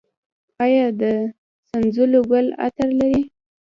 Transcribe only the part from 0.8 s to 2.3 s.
د سنځلو